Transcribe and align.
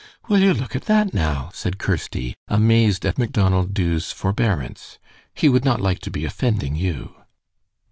"Will 0.27 0.39
you 0.39 0.55
look 0.55 0.75
at 0.75 0.85
that 0.85 1.13
now?" 1.13 1.51
said 1.53 1.77
Kirsty, 1.77 2.35
amazed 2.47 3.05
at 3.05 3.19
Macdonald 3.19 3.75
Dubh's 3.75 4.11
forbearance. 4.11 4.97
"He 5.35 5.47
would 5.47 5.63
not 5.63 5.79
like 5.79 5.99
to 5.99 6.09
be 6.09 6.25
offending 6.25 6.75
you." 6.75 7.13